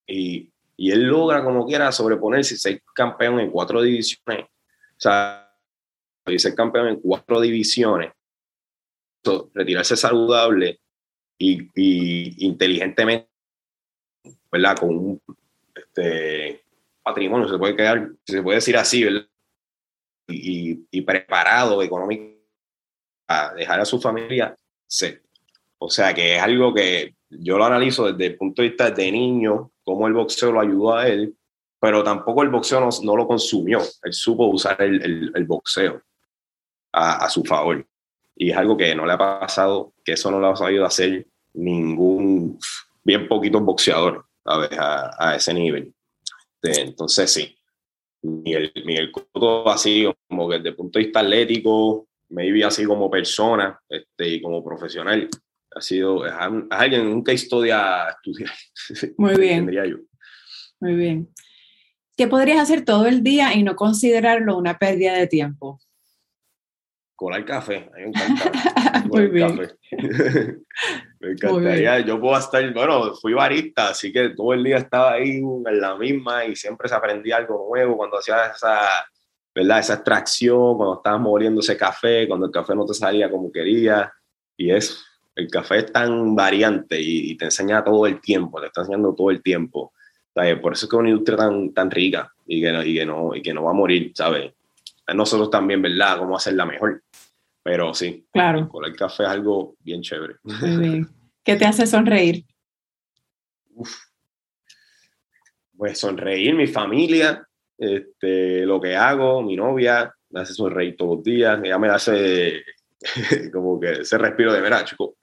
[0.08, 4.45] Y, y él logra, como quiera, sobreponerse y ser campeón en cuatro divisiones.
[4.45, 5.54] O sea,
[6.28, 8.13] y ser campeón en cuatro divisiones.
[9.54, 10.80] retirarse saludable
[11.41, 13.30] y, inteligentemente,
[14.51, 14.77] ¿verdad?
[14.77, 15.21] Con un
[15.75, 16.63] este,
[17.01, 19.27] patrimonio, se puede quedar, se puede decir así, ¿verdad?
[20.27, 22.41] Y, y preparado económicamente
[23.27, 24.56] a dejar a su familia,
[24.88, 25.17] sí.
[25.80, 29.12] O sea que es algo que yo lo analizo desde el punto de vista de
[29.12, 31.36] niño, cómo el boxeo lo ayudó a él,
[31.80, 33.82] pero tampoco el boxeo no, lo consumió.
[34.04, 36.04] Él supo usar el, el, boxeo
[36.93, 37.88] a, a, su favor.
[38.41, 41.27] Y es algo que no le ha pasado, que eso no lo ha sabido hacer
[41.54, 42.58] ningún,
[43.04, 45.93] bien poquitos boxeadores a, a, ese nivel.
[46.60, 47.56] Este, entonces, sí,
[48.23, 53.12] Miguel, Miguel Cotto así como que desde el punto de vista atlético, maybe así como
[53.12, 55.30] persona este, y como profesional,
[55.75, 56.34] ha sido, es,
[56.71, 58.56] alguien, nunca historia estudiar.
[59.19, 59.71] Muy bien.
[59.71, 59.97] Yo.
[60.80, 61.30] Muy bien.
[62.17, 65.80] ¿Qué podrías hacer todo el día y no considerarlo una pérdida de tiempo?
[67.21, 68.51] Colar café, a mí me encanta.
[69.05, 69.55] Muy bien.
[69.55, 69.75] Café.
[71.19, 75.38] Me encantaría, yo puedo estar, bueno, fui barista, así que todo el día estaba ahí
[75.38, 79.05] en la misma y siempre se aprendía algo nuevo cuando hacía esa,
[79.53, 79.77] ¿verdad?
[79.77, 84.12] Esa extracción, cuando estabas moliendo ese café, cuando el café no te salía como quería.
[84.57, 85.05] Y es,
[85.36, 89.29] el café es tan variante y, te enseña todo el tiempo, te está enseñando todo
[89.29, 89.93] el tiempo.
[90.34, 93.36] Por eso es que es una industria tan, tan rica y que, y, que no,
[93.36, 94.53] y que no va a morir, ¿sabes?
[95.13, 96.17] Nosotros también, ¿verdad?
[96.19, 97.04] Cómo hacerla mejor.
[97.63, 98.67] Pero sí, claro.
[98.69, 100.36] con el café es algo bien chévere.
[101.43, 102.45] ¿Qué te hace sonreír?
[105.78, 107.47] Pues sonreír, mi familia,
[107.78, 112.63] este, lo que hago, mi novia, me hace sonreír todos los días, ella me hace
[113.54, 115.15] como que ese respiro de, mira, chico,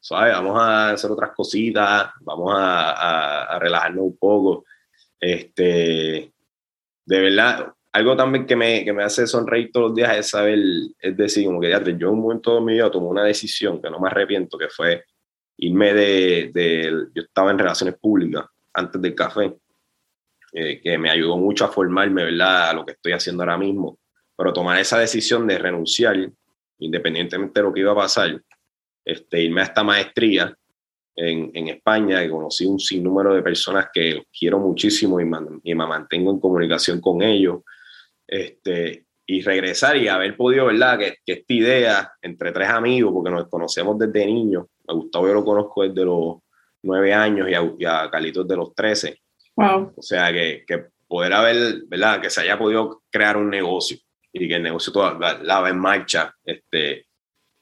[0.00, 0.34] ¿sabes?
[0.34, 4.64] Vamos a hacer otras cositas, vamos a, a relajarnos un poco.
[5.20, 6.32] Este,
[7.04, 10.58] de verdad, algo también que me, que me hace sonreír todos los días es saber,
[10.98, 13.90] es decir, como que ya, yo un momento de mi vida tomé una decisión que
[13.90, 15.04] no me arrepiento, que fue
[15.58, 19.56] irme de, de yo estaba en relaciones públicas antes del café,
[20.52, 23.98] eh, que me ayudó mucho a formarme, ¿verdad?, a lo que estoy haciendo ahora mismo,
[24.36, 26.16] pero tomar esa decisión de renunciar,
[26.78, 28.40] independientemente de lo que iba a pasar,
[29.04, 30.56] este, irme a esta maestría
[31.16, 35.24] en, en, España y conocí un sinnúmero de personas que quiero muchísimo y,
[35.64, 37.62] y me mantengo en comunicación con ellos.
[38.28, 40.98] Este, y regresar y haber podido, ¿verdad?
[40.98, 45.34] Que, que, esta idea entre tres amigos, porque nos conocemos desde niños, a Gustavo yo
[45.34, 46.36] lo conozco desde los
[46.82, 49.22] nueve años y a, y a Carlitos de los trece.
[49.56, 49.94] Wow.
[49.96, 52.20] O sea, que, que, poder haber, ¿verdad?
[52.20, 53.98] Que se haya podido crear un negocio
[54.30, 57.08] y que el negocio toda la va en marcha, este,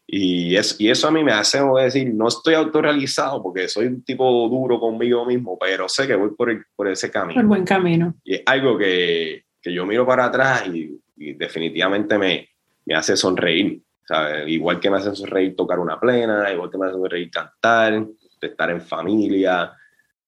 [0.09, 4.05] y, es, y eso a mí me hace decir, no estoy autorrealizado porque soy un
[4.05, 7.41] tipo duro conmigo mismo, pero sé que voy por, el, por ese camino.
[7.41, 8.15] Por buen camino.
[8.23, 12.49] Y es algo que, que yo miro para atrás y, y definitivamente me,
[12.85, 13.83] me, hace sonreír.
[14.05, 14.47] ¿sabes?
[14.47, 18.07] Igual que me hace sonreír tocar una plena, igual que me hace sonreír cantar,
[18.41, 19.73] estar en familia.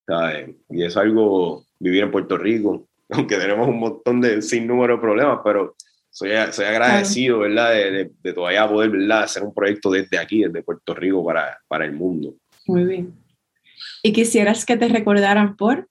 [0.05, 0.57] ¿sabes?
[0.71, 5.03] Y es algo, vivir en Puerto Rico, aunque tenemos un montón de sin número de
[5.03, 5.77] problemas, pero
[6.11, 7.71] soy, soy agradecido, ¿verdad?
[7.71, 9.23] De, de, todavía poder, ¿verdad?
[9.23, 12.35] Hacer un proyecto desde aquí, desde Puerto Rico para, para el mundo.
[12.67, 13.15] Muy bien.
[14.03, 15.89] ¿Y quisieras que te recordaran por?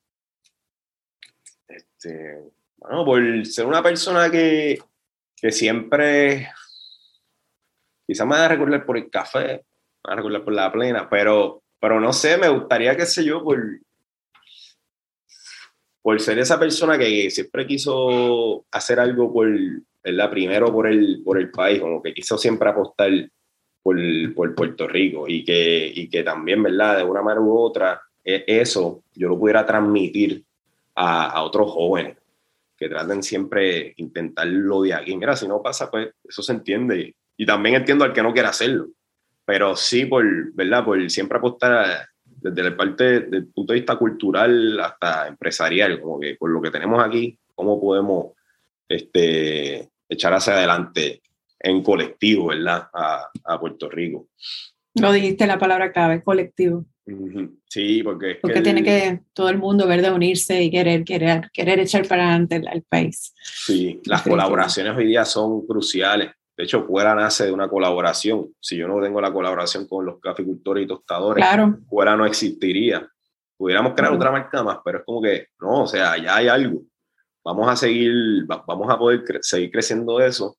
[1.69, 2.43] Este,
[2.77, 4.79] bueno, por ser una persona que,
[5.35, 6.49] que siempre,
[8.05, 9.47] quizás me va a recordar por el café,
[10.03, 13.25] me va a recordar por la plena, pero, pero no sé, me gustaría, qué sé
[13.25, 13.59] yo, por,
[16.01, 19.49] por ser esa persona que siempre quiso hacer algo por,
[20.03, 20.29] ¿verdad?
[20.29, 23.11] Primero por el, por el país, como que quiso siempre apostar
[23.81, 23.97] por,
[24.35, 26.97] por Puerto Rico y que, y que también, ¿verdad?
[26.97, 30.43] De una manera u otra, e, eso yo lo pudiera transmitir
[30.95, 32.17] a, a otros jóvenes
[32.77, 35.15] que traten siempre intentarlo de aquí.
[35.17, 37.15] Mira, si no pasa, pues eso se entiende.
[37.35, 38.87] Y, también entiendo al que no quiera hacerlo.
[39.45, 40.85] Pero sí, por, ¿verdad?
[40.85, 46.35] Por siempre apostar desde la parte, del punto de vista cultural hasta empresarial, como que
[46.35, 48.33] por lo que tenemos aquí, cómo podemos
[48.87, 51.21] este, echar hacia adelante
[51.59, 52.87] en colectivo, ¿verdad?
[52.93, 54.27] A, a Puerto Rico.
[54.99, 56.86] Lo dijiste la palabra clave, colectivo.
[57.69, 61.05] Sí, porque es porque que tiene que todo el mundo ver de unirse y querer
[61.05, 63.33] querer querer echar para adelante el, el país.
[63.41, 66.31] Sí, las colaboraciones hoy día son cruciales.
[66.57, 68.47] De hecho, Cuela nace de una colaboración.
[68.60, 71.77] Si yo no tengo la colaboración con los caficultores y tostadores, claro.
[71.88, 73.07] Cuela no existiría.
[73.55, 76.81] Pudiéramos crear otra marca más, pero es como que, no, o sea, ya hay algo.
[77.43, 80.57] Vamos a seguir, vamos a poder cre seguir creciendo eso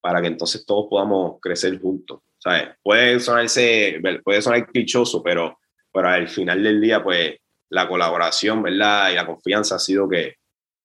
[0.00, 2.20] para que entonces todos podamos crecer juntos.
[2.44, 2.76] ¿Sabes?
[2.82, 5.58] Puede sonarse, puede sonar clichoso, pero,
[5.90, 7.36] pero al final del día, pues
[7.70, 9.10] la colaboración, ¿verdad?
[9.10, 10.36] Y la confianza ha sido que,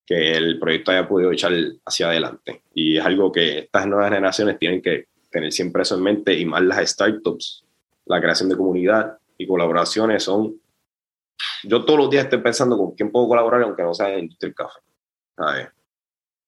[0.06, 1.52] que el proyecto haya podido echar
[1.86, 2.64] hacia adelante.
[2.74, 6.46] Y es algo que estas nuevas generaciones tienen que tener siempre eso en mente y
[6.46, 7.66] más las startups,
[8.06, 10.62] la creación de comunidad y colaboraciones son...
[11.64, 14.48] Yo todos los días estoy pensando con quién puedo colaborar aunque no sea en industria
[14.48, 14.80] del café.
[15.36, 15.68] ¿sabes?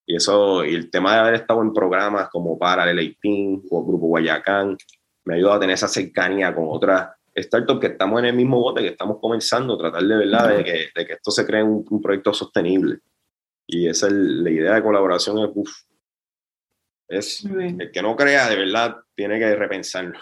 [0.06, 3.86] Y eso, y el tema de haber estado en programas como para el 18 o
[3.86, 4.78] Grupo Guayacán,
[5.26, 8.60] me ha ayudado a tener esa cercanía con otras startups que estamos en el mismo
[8.60, 11.86] bote, que estamos comenzando, tratar de verdad de que, de que esto se cree un,
[11.90, 13.00] un proyecto sostenible.
[13.68, 15.72] Y esa es la idea de colaboración es, uf,
[17.12, 20.18] es el que no crea de verdad tiene que repensarlo.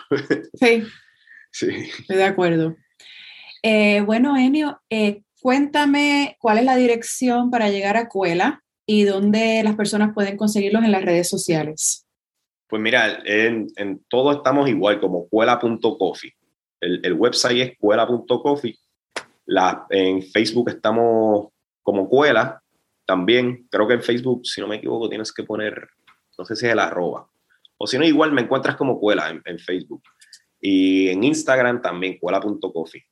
[0.53, 0.83] Sí.
[1.51, 1.67] sí.
[1.99, 2.75] Estoy de acuerdo.
[3.61, 9.61] Eh, bueno, Enio, eh, cuéntame cuál es la dirección para llegar a Cuela y dónde
[9.63, 12.07] las personas pueden conseguirlos en las redes sociales.
[12.69, 13.67] Pues mira, en,
[14.07, 16.31] todo estamos igual, como cuela.coffee.
[16.79, 18.77] El, el, website es cuela.coffee.
[19.47, 21.47] La, en Facebook estamos
[21.81, 22.61] como Cuela,
[23.05, 23.67] también.
[23.71, 25.89] Creo que en Facebook, si no me equivoco, tienes que poner,
[26.37, 27.27] no sé si es el arroba.
[27.79, 30.03] O si no, igual me encuentras como Cuela en, en Facebook.
[30.61, 33.03] Y en Instagram también, cuela.coffee.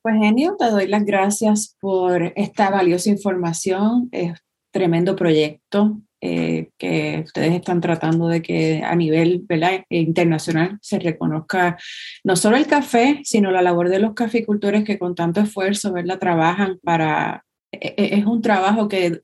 [0.00, 4.08] Pues genio, te doy las gracias por esta valiosa información.
[4.10, 9.84] Es tremendo proyecto eh, que ustedes están tratando de que a nivel ¿verdad?
[9.90, 11.76] internacional se reconozca
[12.24, 16.18] no solo el café, sino la labor de los caficultores que con tanto esfuerzo ¿verdad?
[16.18, 17.44] trabajan para...
[17.70, 19.20] Es un trabajo que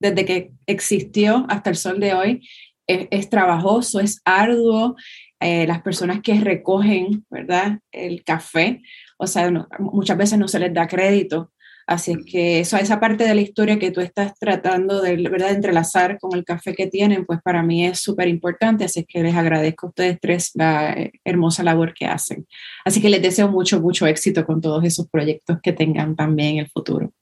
[0.00, 2.48] desde que existió hasta el sol de hoy
[2.88, 4.96] es, trabajoso, es arduo.
[5.38, 7.78] Eh, las personas que recogen ¿verdad?
[7.92, 8.82] el café,
[9.18, 11.52] o sea, muchas veces no se les da crédito
[11.86, 15.50] Así es que eso, esa parte de la historia que tú estás tratando de, ¿verdad?
[15.50, 18.84] entrelazar con el café que tienen, pues para mí es súper importante.
[18.84, 22.46] Así es que les agradezco a ustedes tres la hermosa labor que hacen.
[22.84, 26.58] Así que les deseo mucho, mucho éxito con todos esos proyectos que tengan también en
[26.58, 27.12] el futuro.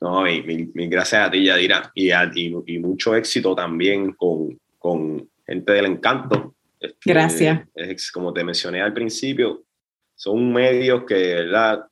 [0.00, 4.12] No, mil, mil, mil gracias a ti, Yadira, y, a, y, y, mucho éxito también
[4.12, 6.54] con, con gente del encanto.
[6.78, 7.66] Este, gracias.
[7.74, 9.64] Es, como te mencioné al principio,
[10.14, 11.86] son medios que, ¿verdad?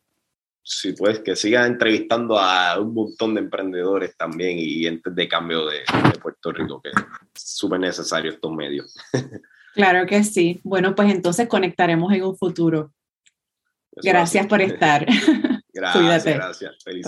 [0.63, 5.67] Si puedes, que siga entrevistando a un montón de emprendedores también y entes de cambio
[5.67, 6.95] de, de Puerto Rico, que es
[7.35, 8.95] súper necesario estos medios.
[9.75, 10.61] Claro que sí.
[10.65, 12.93] Bueno, pues entonces conectaremos en un futuro.
[14.03, 15.07] gracias por estar.
[15.75, 16.85] Gracias, gracias.
[16.85, 17.07] Feliz.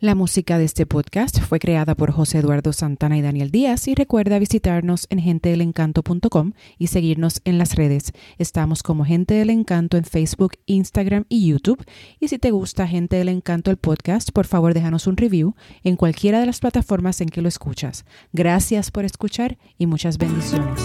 [0.00, 3.94] La música de este podcast fue creada por José Eduardo Santana y Daniel Díaz y
[3.94, 8.12] recuerda visitarnos en gentedelencanto.com y seguirnos en las redes.
[8.38, 11.84] Estamos como Gente del Encanto en Facebook, Instagram y YouTube.
[12.18, 15.54] Y si te gusta Gente del Encanto el podcast, por favor déjanos un review
[15.84, 18.06] en cualquiera de las plataformas en que lo escuchas.
[18.32, 20.80] Gracias por escuchar y muchas bendiciones.